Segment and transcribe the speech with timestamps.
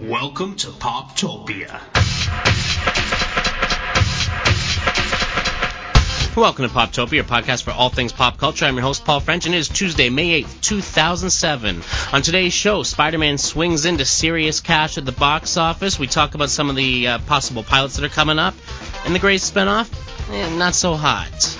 [0.00, 1.70] Welcome to Poptopia.
[6.36, 8.64] Welcome to Poptopia, your podcast for all things pop culture.
[8.64, 11.80] I'm your host, Paul French, and it is Tuesday, May 8th, 2007.
[12.12, 15.96] On today's show, Spider-Man swings into serious cash at the box office.
[15.96, 18.54] We talk about some of the uh, possible pilots that are coming up.
[19.04, 19.92] And the Grey's spinoff,
[20.32, 21.56] eh, not so hot.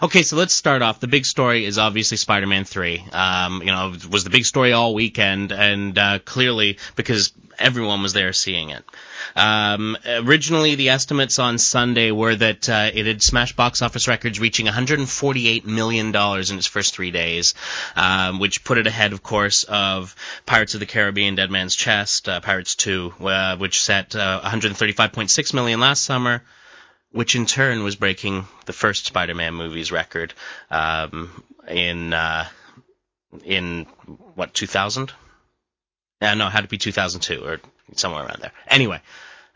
[0.00, 1.00] Okay, so let's start off.
[1.00, 3.04] The big story is obviously Spider-Man 3.
[3.12, 8.00] Um, you know, it was the big story all weekend, and uh, clearly because everyone
[8.00, 8.84] was there seeing it.
[9.34, 14.38] Um, originally, the estimates on Sunday were that uh, it had smashed box office records,
[14.38, 17.54] reaching 148 million dollars in its first three days,
[17.96, 20.14] um, which put it ahead, of course, of
[20.46, 25.80] Pirates of the Caribbean: Dead Man's Chest, uh, Pirates 2, uh, which set 135.6 million
[25.80, 26.42] last summer
[27.12, 30.34] which in turn was breaking the first Spider-Man movie's record
[30.70, 32.46] um, in uh,
[33.44, 33.84] in
[34.34, 35.12] what 2000?
[36.20, 37.60] Yeah, no, it had to be 2002 or
[37.94, 38.52] somewhere around there.
[38.66, 39.00] Anyway,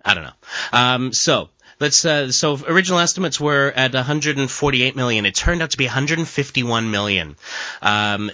[0.04, 0.32] I don't know.
[0.72, 1.48] Um, so
[1.80, 5.26] let's uh, so original estimates were at 148 million.
[5.26, 7.36] It turned out to be 151 million.
[7.80, 8.30] Um,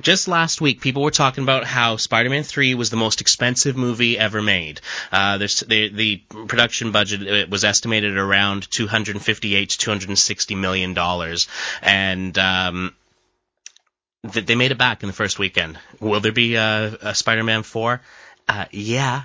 [0.00, 4.18] just last week, people were talking about how Spider-Man 3 was the most expensive movie
[4.18, 4.80] ever made.
[5.12, 11.46] Uh, the, the production budget was estimated around 258 to 260 million dollars,
[11.80, 12.94] and um,
[14.32, 15.78] th- they made it back in the first weekend.
[16.00, 18.00] Will there be a, a Spider-Man 4?
[18.48, 19.22] Uh, yeah,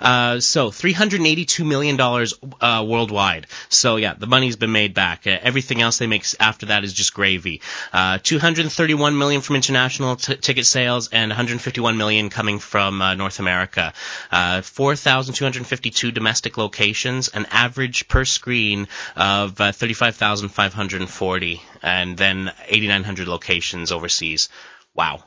[0.00, 3.46] uh, so $382 million uh, worldwide.
[3.68, 5.26] So yeah, the money's been made back.
[5.26, 7.60] Uh, everything else they make after that is just gravy.
[7.92, 13.38] Uh, 231 million from international t- ticket sales and 151 million coming from uh, North
[13.38, 13.92] America.
[14.30, 24.48] Uh, 4,252 domestic locations, an average per screen of 35,540, and then 8,900 locations overseas.
[24.94, 25.24] Wow.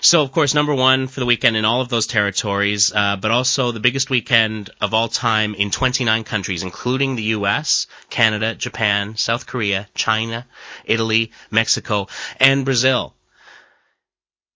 [0.00, 3.30] So, of course, number one for the weekend in all of those territories, uh, but
[3.30, 9.16] also the biggest weekend of all time in 29 countries, including the U.S., Canada, Japan,
[9.16, 10.46] South Korea, China,
[10.84, 13.14] Italy, Mexico, and Brazil.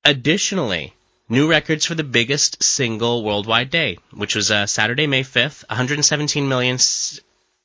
[0.05, 0.94] Additionally,
[1.28, 6.49] new records for the biggest single worldwide day, which was uh, Saturday, May 5th, 117
[6.49, 6.78] million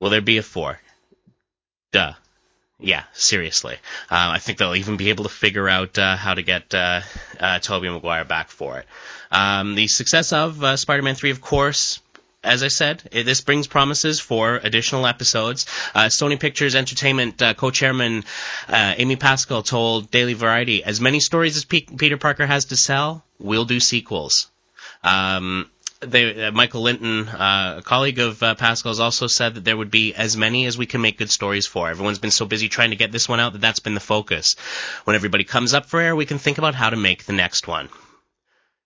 [0.00, 0.80] Will there be a four?
[1.92, 2.14] Duh.
[2.78, 3.76] Yeah, seriously.
[4.10, 7.00] Uh, I think they'll even be able to figure out uh, how to get uh,
[7.40, 8.86] uh, Tobey Maguire back for it.
[9.30, 12.00] Um, the success of uh, Spider-Man 3, of course,
[12.46, 15.66] as I said, this brings promises for additional episodes.
[15.94, 18.24] Uh, Sony Pictures Entertainment uh, co-chairman
[18.68, 22.76] uh, Amy Pascal told Daily Variety, "As many stories as P- Peter Parker has to
[22.76, 24.48] sell, we'll do sequels."
[25.02, 25.70] Um,
[26.00, 29.90] they, uh, Michael Lynton, uh, a colleague of uh, Pascal's, also said that there would
[29.90, 31.88] be as many as we can make good stories for.
[31.88, 34.56] Everyone's been so busy trying to get this one out that that's been the focus.
[35.04, 37.66] When everybody comes up for air, we can think about how to make the next
[37.66, 37.88] one.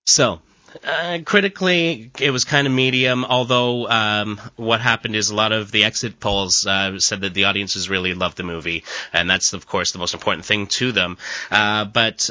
[0.06, 0.41] So,
[0.84, 3.25] uh, critically, it was kind of medium.
[3.25, 7.44] Although um, what happened is a lot of the exit polls uh, said that the
[7.44, 11.19] audiences really loved the movie, and that's of course the most important thing to them.
[11.50, 12.31] Uh, but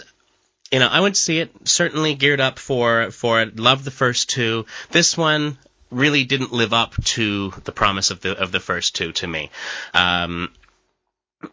[0.72, 1.52] you know, I went to see it.
[1.68, 3.60] Certainly geared up for for it.
[3.60, 4.66] Loved the first two.
[4.92, 5.58] This one
[5.92, 9.50] really didn't live up to the promise of the of the first two to me.
[9.94, 10.52] Um,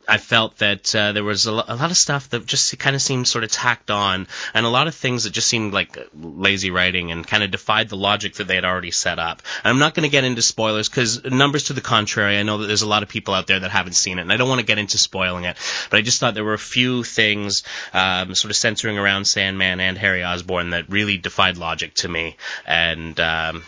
[0.09, 2.97] I felt that uh, there was a, lo- a, lot of stuff that just kind
[2.97, 5.97] of seemed sort of tacked on, and a lot of things that just seemed like
[6.13, 9.43] lazy writing and kind of defied the logic that they had already set up.
[9.63, 12.59] And I'm not going to get into spoilers because numbers to the contrary, I know
[12.59, 14.49] that there's a lot of people out there that haven't seen it, and I don't
[14.49, 15.57] want to get into spoiling it.
[15.89, 19.79] But I just thought there were a few things um, sort of centering around Sandman
[19.79, 22.37] and Harry Osborn that really defied logic to me,
[22.67, 23.19] and.
[23.21, 23.63] Um,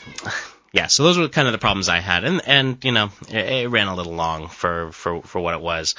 [0.72, 3.64] yeah, so those were kind of the problems I had, and and you know it,
[3.64, 5.94] it ran a little long for for for what it was.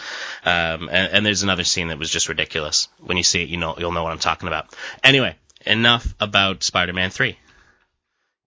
[0.46, 2.88] Um, and, and there's another scene that was just ridiculous.
[3.00, 4.75] When you see it, you know you'll know what I'm talking about.
[5.03, 5.35] Anyway,
[5.66, 7.38] enough about Spider-Man three,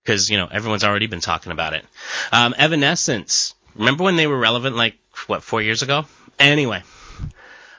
[0.05, 1.84] because you know everyone's already been talking about it.
[2.31, 4.94] Um, Evanescence, remember when they were relevant like
[5.27, 6.04] what four years ago?
[6.39, 6.83] Anyway.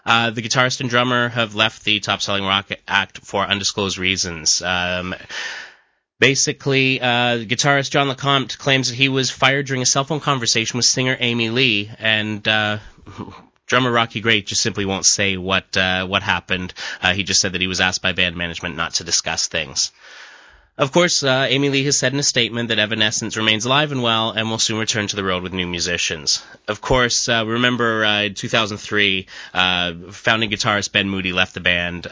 [0.06, 4.62] Uh, the guitarist and drummer have left the top-selling rock act for undisclosed reasons.
[4.62, 5.16] Um,
[6.24, 10.78] Basically, uh, guitarist John LeCompt claims that he was fired during a cell phone conversation
[10.78, 12.78] with singer Amy Lee, and uh,
[13.68, 16.74] drummer Rocky Gray just simply won't say what uh, what happened.
[17.02, 19.92] Uh, he just said that he was asked by band management not to discuss things.
[20.78, 24.02] Of course, uh, Amy Lee has said in a statement that Evanescence remains alive and
[24.02, 26.42] well and will soon return to the road with new musicians.
[26.70, 32.08] Of course, remember uh, in 2003, uh, founding guitarist Ben Moody left the band.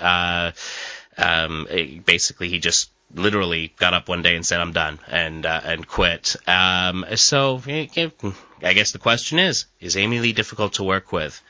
[1.17, 1.67] Um,
[2.05, 5.87] basically, he just literally got up one day and said, "I'm done," and uh, and
[5.87, 6.35] quit.
[6.47, 11.41] Um, so I guess the question is: Is Amy Lee difficult to work with,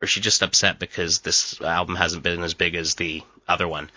[0.00, 3.66] or is she just upset because this album hasn't been as big as the other
[3.66, 3.90] one?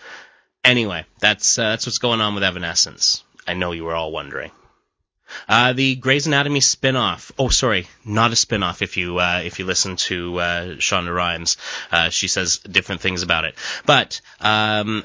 [0.64, 3.22] Anyway, that's uh, that's what's going on with Evanescence.
[3.46, 4.50] I know you were all wondering.
[5.48, 7.32] Uh, the Grey's Anatomy spin-off.
[7.38, 8.82] Oh, sorry, not a spin-off.
[8.82, 11.56] If you uh, if you listen to uh, Shonda Rhimes,
[11.92, 13.54] uh, she says different things about it.
[13.84, 15.04] But um,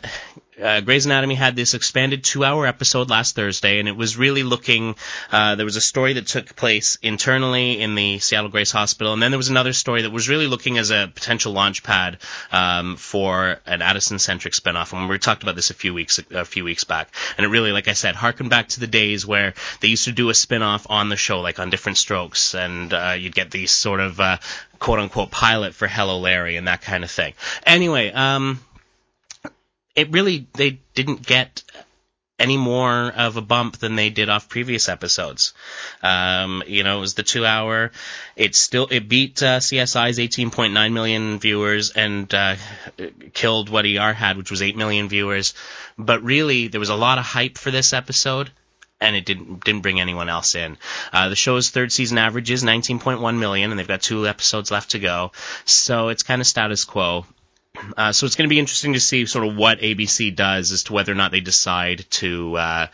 [0.61, 4.95] uh, Grey's Anatomy had this expanded two-hour episode last Thursday, and it was really looking.
[5.31, 9.21] Uh, there was a story that took place internally in the Seattle Grace Hospital, and
[9.21, 12.17] then there was another story that was really looking as a potential launch pad
[12.51, 14.93] um, for an Addison-centric spinoff.
[14.93, 17.71] And we talked about this a few weeks a few weeks back, and it really,
[17.71, 20.85] like I said, harkened back to the days where they used to do a spinoff
[20.89, 24.37] on the show, like on Different Strokes, and uh, you'd get these sort of uh,
[24.79, 27.33] quote unquote pilot for Hello Larry and that kind of thing.
[27.65, 28.59] Anyway, um
[29.95, 31.63] it really they didn't get
[32.41, 35.53] any more of a bump than they did off previous episodes.
[36.01, 37.91] Um, you know, it was the two hour.
[38.35, 42.55] It still it beat uh, CSI's 18.9 million viewers and uh,
[43.33, 45.53] killed what ER had, which was 8 million viewers.
[45.97, 48.51] But really, there was a lot of hype for this episode.
[49.03, 50.77] And it didn't didn't bring anyone else in.
[51.11, 54.91] Uh, the show's third season average is 19.1 million, and they've got two episodes left
[54.91, 55.31] to go.
[55.65, 57.25] So it's kind of status quo.
[57.95, 60.83] Uh, so it's going to be interesting to see sort of what ABC does as
[60.83, 62.87] to whether or not they decide to uh,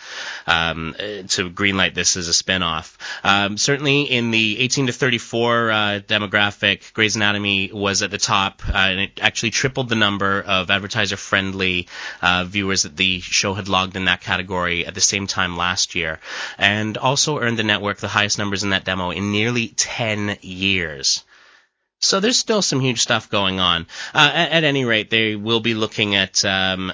[0.46, 2.96] um, to greenlight this as a spinoff.
[3.24, 5.76] Um, certainly, in the 18 to 34 uh,
[6.08, 10.70] demographic, Grey's Anatomy was at the top, uh, and it actually tripled the number of
[10.70, 11.88] advertiser-friendly
[12.22, 15.96] uh, viewers that the show had logged in that category at the same time last
[15.96, 16.20] year,
[16.60, 21.24] and also earned the network the highest numbers in that demo in nearly 10 years.
[22.00, 23.88] So there's still some huge stuff going on.
[24.14, 26.94] Uh, at, at, any rate, they will be looking at um,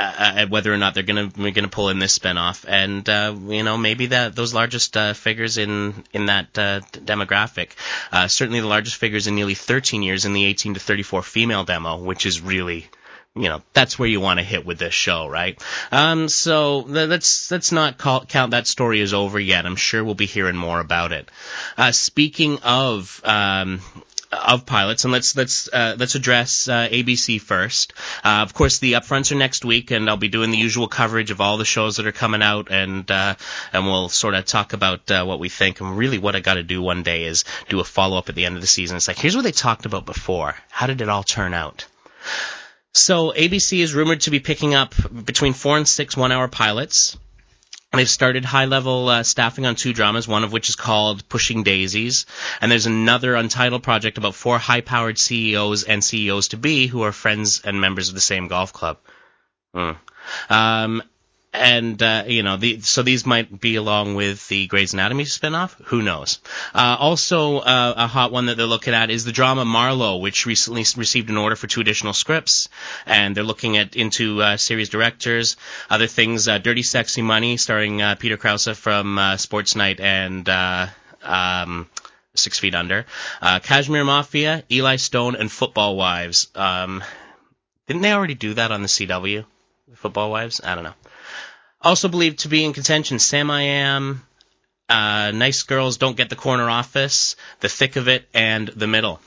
[0.00, 3.34] at whether or not they're going to going to pull in this spinoff, and uh,
[3.48, 7.70] you know maybe that those largest uh, figures in in that uh, demographic,
[8.12, 11.64] uh, certainly the largest figures in nearly 13 years in the 18 to 34 female
[11.64, 12.88] demo, which is really
[13.36, 15.60] you know that's where you want to hit with this show, right?
[15.92, 19.66] Um, so let's let's not call, count that story as over yet.
[19.66, 21.30] I'm sure we'll be hearing more about it.
[21.76, 23.20] Uh, speaking of.
[23.24, 23.80] Um,
[24.32, 27.92] of pilots, and let's let's uh, let's address uh, ABC first.
[28.24, 31.32] Uh, of course, the upfronts are next week, and I'll be doing the usual coverage
[31.32, 33.34] of all the shows that are coming out, and uh,
[33.72, 35.80] and we'll sort of talk about uh, what we think.
[35.80, 38.36] And really, what I got to do one day is do a follow up at
[38.36, 38.96] the end of the season.
[38.96, 40.54] It's like here's what they talked about before.
[40.70, 41.86] How did it all turn out?
[42.92, 44.94] So ABC is rumored to be picking up
[45.24, 47.16] between four and six one-hour pilots.
[47.92, 52.24] They've started high-level uh, staffing on two dramas, one of which is called Pushing Daisies,
[52.60, 57.10] and there's another untitled project about four high-powered CEOs and CEOs to be who are
[57.10, 58.98] friends and members of the same golf club.
[59.74, 59.92] Hmm.
[60.48, 61.02] Um,
[61.52, 65.74] and uh, you know, the, so these might be along with the Grey's Anatomy spinoff.
[65.86, 66.38] Who knows?
[66.74, 70.46] Uh, also, uh, a hot one that they're looking at is the drama Marlowe, which
[70.46, 72.68] recently received an order for two additional scripts,
[73.04, 75.56] and they're looking at into uh, series directors.
[75.88, 80.48] Other things: uh, Dirty Sexy Money, starring uh, Peter Krause from Sports Night and.
[81.22, 81.88] Um,
[82.32, 83.06] Six Feet Under,
[83.42, 86.46] Cashmere Mafia, Eli Stone, and Football Wives.
[86.54, 87.02] Um,
[87.88, 89.44] didn't they already do that on the CW?
[89.96, 90.60] Football Wives?
[90.62, 90.94] I don't know.
[91.82, 94.22] Also believed to be in contention, Sam I Am,
[94.90, 99.18] uh, Nice Girls Don't Get the Corner Office, The Thick of It, and The Middle.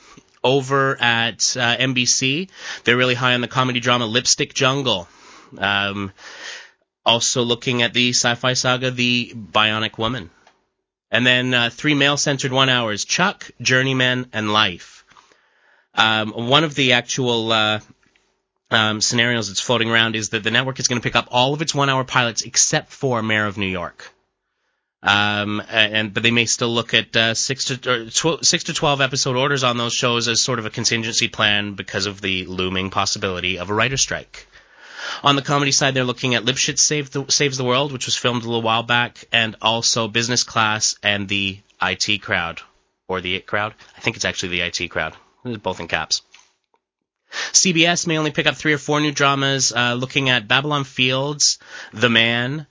[0.44, 2.50] Over at uh, NBC,
[2.84, 5.08] they're really high on the comedy drama Lipstick Jungle.
[5.58, 6.12] Um,
[7.04, 10.30] also looking at the sci-fi saga The Bionic Woman.
[11.10, 15.04] And then uh, three male-centered one hours, Chuck, Journeyman, and Life.
[15.94, 17.80] Um, one of the actual uh,
[18.70, 21.54] um, scenarios that's floating around is that the network is going to pick up all
[21.54, 24.10] of its one-hour pilots except for Mayor of New York.
[25.02, 29.02] Um, and but they may still look at uh, six to tw- six to twelve
[29.02, 32.88] episode orders on those shows as sort of a contingency plan because of the looming
[32.88, 34.46] possibility of a writer strike.
[35.22, 38.16] On the comedy side, they're looking at Lipshitz Save the, Saves the World, which was
[38.16, 42.62] filmed a little while back, and also Business Class and the IT Crowd,
[43.06, 43.74] or the It Crowd.
[43.98, 45.14] I think it's actually the IT Crowd.
[45.44, 46.22] Both in caps.
[47.52, 51.58] CBS may only pick up three or four new dramas, uh, looking at Babylon Fields,
[51.92, 52.66] The Man,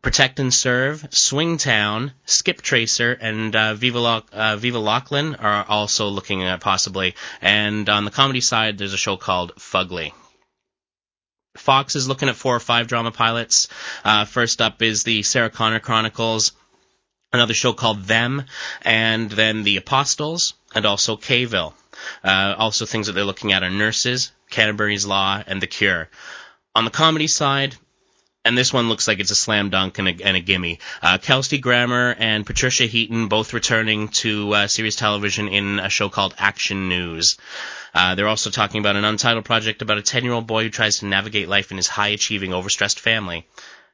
[0.00, 6.08] Protect and Serve, Swingtown, Skip Tracer, and uh, Viva, Lock, uh, Viva Laughlin are also
[6.08, 7.14] looking at possibly.
[7.40, 10.12] And on the comedy side, there's a show called Fugly.
[11.56, 13.68] Fox is looking at four or five drama pilots.
[14.04, 16.52] Uh, first up is the Sarah Connor Chronicles,
[17.32, 18.44] another show called Them,
[18.82, 21.74] and then The Apostles, and also K-ville.
[22.22, 26.08] Uh, also, things that they're looking at are Nurses, Canterbury's Law, and The Cure.
[26.74, 27.76] On the comedy side,
[28.44, 30.78] and this one looks like it's a slam dunk and a, and a gimme.
[31.02, 36.08] Uh, Kelsey Grammer and Patricia Heaton both returning to uh, series television in a show
[36.08, 37.36] called Action News.
[37.94, 40.70] Uh, they're also talking about an untitled project about a 10 year old boy who
[40.70, 43.46] tries to navigate life in his high achieving, overstressed family.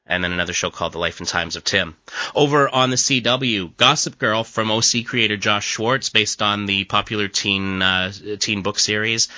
[0.07, 1.97] And then another show called The Life and Times of Tim.
[2.35, 7.29] Over on the CW, Gossip Girl from OC creator Josh Schwartz, based on the popular
[7.29, 9.29] teen uh, teen book series,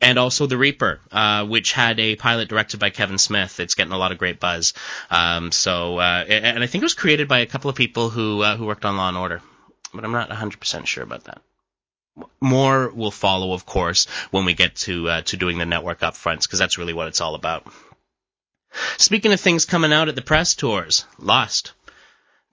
[0.00, 3.60] and also The Reaper, uh, which had a pilot directed by Kevin Smith.
[3.60, 4.72] It's getting a lot of great buzz.
[5.10, 8.42] Um, so, uh, and I think it was created by a couple of people who
[8.42, 9.42] uh, who worked on Law and Order,
[9.94, 11.40] but I'm not 100% sure about that.
[12.40, 16.42] More will follow, of course, when we get to uh, to doing the network upfronts,
[16.42, 17.66] because that's really what it's all about.
[18.98, 21.72] Speaking of things coming out at the press tours, Lost.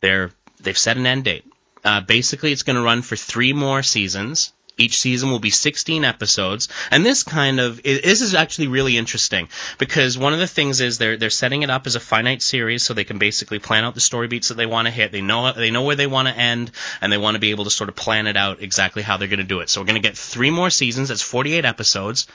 [0.02, 1.46] They're they've set an end date.
[1.84, 4.52] Uh, basically, it's going to run for three more seasons.
[4.80, 9.50] Each season will be 16 episodes, and this kind of this is actually really interesting
[9.80, 12.84] because one of the things is they're they're setting it up as a finite series,
[12.84, 15.12] so they can basically plan out the story beats that they want to hit.
[15.12, 16.70] They know they know where they want to end,
[17.02, 19.28] and they want to be able to sort of plan it out exactly how they're
[19.28, 19.70] going to do it.
[19.70, 21.10] So we're going to get three more seasons.
[21.10, 22.28] That's 48 episodes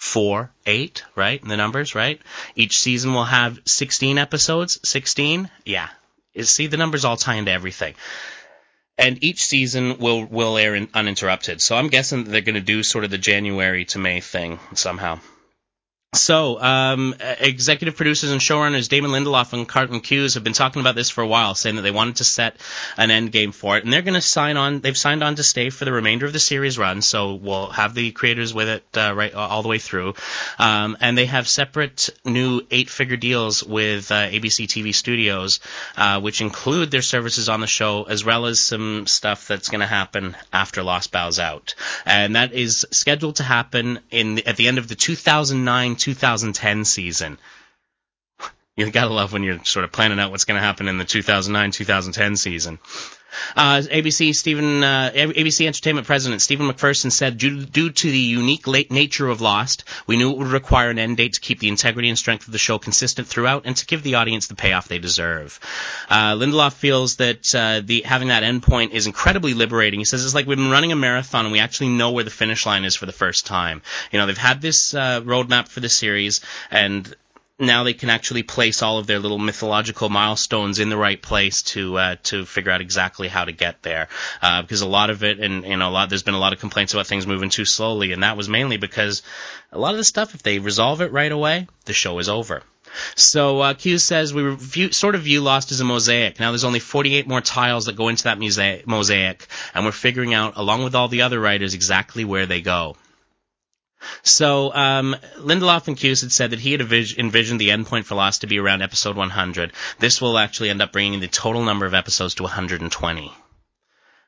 [0.00, 1.46] four, eight, right?
[1.46, 2.18] The numbers, right?
[2.56, 4.80] Each season will have 16 episodes.
[4.82, 5.50] 16?
[5.66, 5.88] Yeah.
[6.40, 7.94] See, the numbers all tie into everything.
[8.96, 11.60] And each season will, will air in, uninterrupted.
[11.60, 15.20] So I'm guessing they're going to do sort of the January to May thing somehow.
[16.12, 20.96] So, um, executive producers and showrunners Damon Lindelof and Carlton Cuse have been talking about
[20.96, 22.56] this for a while, saying that they wanted to set
[22.96, 24.80] an end game for it, and they're going to sign on.
[24.80, 27.94] They've signed on to stay for the remainder of the series run, so we'll have
[27.94, 30.14] the creators with it uh, right all the way through.
[30.58, 35.60] Um, and they have separate new eight-figure deals with uh, ABC TV Studios,
[35.96, 39.80] uh, which include their services on the show as well as some stuff that's going
[39.80, 44.66] to happen after Lost bows out, and that is scheduled to happen in at the
[44.66, 45.99] end of the 2009.
[46.00, 47.38] 2010 season.
[48.76, 51.04] You gotta love when you're sort of planning out what's going to happen in the
[51.04, 52.78] 2009-2010 season.
[53.56, 58.66] Uh, ABC Stephen uh, ABC Entertainment President Stephen McPherson said, due, due, to the unique
[58.90, 62.08] nature of Lost, we knew it would require an end date to keep the integrity
[62.08, 64.98] and strength of the show consistent throughout, and to give the audience the payoff they
[64.98, 65.58] deserve.
[66.08, 70.00] Uh, Lindelof feels that uh, the having that end point is incredibly liberating.
[70.00, 72.30] He says it's like we've been running a marathon and we actually know where the
[72.30, 73.82] finish line is for the first time.
[74.12, 77.14] You know, they've had this uh, roadmap for the series, and
[77.60, 81.62] now they can actually place all of their little mythological milestones in the right place
[81.62, 84.08] to uh, to figure out exactly how to get there.
[84.42, 86.52] Uh, because a lot of it, and you know, a lot there's been a lot
[86.52, 89.22] of complaints about things moving too slowly, and that was mainly because
[89.72, 92.62] a lot of the stuff, if they resolve it right away, the show is over.
[93.14, 96.40] So uh, Cuse says we sort of view Lost as a mosaic.
[96.40, 98.38] Now there's only 48 more tiles that go into that
[98.86, 102.96] mosaic, and we're figuring out, along with all the other writers, exactly where they go.
[104.22, 108.42] So um, Lindelof and Cuse had said that he had envisioned the endpoint for Lost
[108.42, 109.72] to be around episode 100.
[109.98, 113.32] This will actually end up bringing the total number of episodes to 120.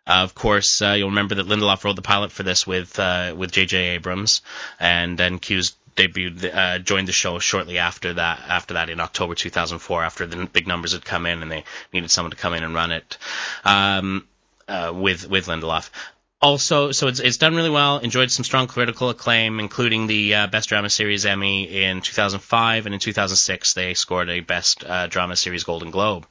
[0.04, 3.34] Uh, of course, uh, you'll remember that Lindelof wrote the pilot for this with uh,
[3.36, 3.94] with J.J.
[3.94, 4.42] Abrams,
[4.80, 8.40] and then Cuse debuted uh, joined the show shortly after that.
[8.48, 12.10] After that, in October 2004, after the big numbers had come in and they needed
[12.10, 13.18] someone to come in and run it
[13.64, 14.26] um,
[14.66, 15.90] uh, with with Lindelof
[16.42, 17.98] also, so it's, it's done really well.
[17.98, 22.94] Enjoyed some strong critical acclaim, including the uh, Best Drama Series Emmy in 2005, and
[22.94, 26.26] in 2006 they scored a Best uh, Drama Series Golden Globe.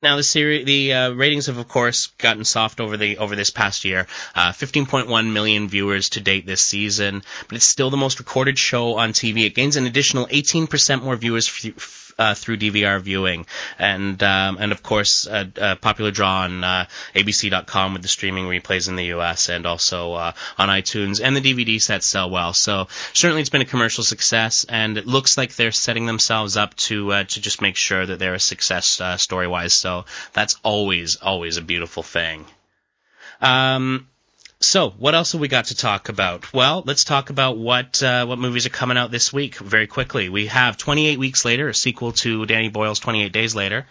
[0.00, 3.50] Now the series, the uh, ratings have of course gotten soft over the over this
[3.50, 4.06] past year.
[4.32, 8.96] Uh, 15.1 million viewers to date this season, but it's still the most recorded show
[8.96, 9.44] on TV.
[9.44, 13.46] It gains an additional 18% more viewers f- uh, through DVR viewing,
[13.78, 18.46] and um, and of course a, a popular draw on uh, ABC.com with the streaming
[18.46, 19.48] replays in the U.S.
[19.48, 22.52] and also uh, on iTunes, and the DVD sets sell well.
[22.52, 26.74] So certainly it's been a commercial success, and it looks like they're setting themselves up
[26.76, 29.72] to uh, to just make sure that they're a success uh, story wise.
[29.72, 32.44] So that's always always a beautiful thing.
[33.40, 34.08] Um,
[34.60, 36.52] so, what else have we got to talk about?
[36.52, 40.28] Well, let's talk about what uh, what movies are coming out this week very quickly.
[40.28, 43.86] We have 28 Weeks Later, a sequel to Danny Boyle's 28 Days Later.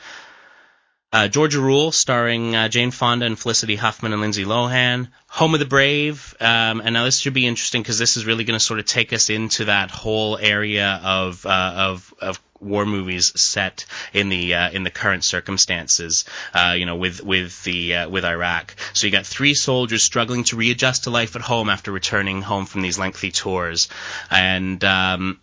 [1.14, 5.08] Uh, Georgia Rule, starring uh, Jane Fonda and Felicity Huffman and Lindsay Lohan.
[5.30, 8.44] Home of the Brave, um, and now this should be interesting because this is really
[8.44, 12.86] going to sort of take us into that whole area of uh, of of war
[12.86, 17.96] movies set in the uh, in the current circumstances, uh, you know, with with the
[17.96, 18.76] uh, with Iraq.
[18.94, 22.66] So you got three soldiers struggling to readjust to life at home after returning home
[22.66, 23.90] from these lengthy tours,
[24.30, 25.40] and um,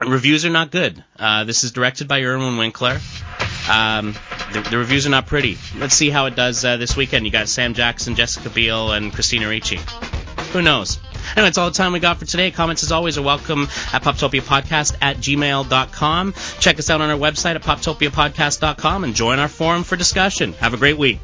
[0.00, 1.02] reviews are not good.
[1.18, 3.00] Uh, this is directed by Irwin Winkler.
[3.68, 4.14] Um,
[4.52, 5.58] the, the, reviews are not pretty.
[5.76, 7.26] Let's see how it does uh, this weekend.
[7.26, 9.80] You got Sam Jackson, Jessica Biel, and Christina Ricci.
[10.52, 10.98] Who knows?
[11.32, 12.50] Anyway, that's all the time we got for today.
[12.50, 13.62] Comments, as always, are welcome
[13.92, 16.34] at poptopiapodcast at gmail.com.
[16.60, 20.52] Check us out on our website at poptopiapodcast.com and join our forum for discussion.
[20.54, 21.18] Have a great week.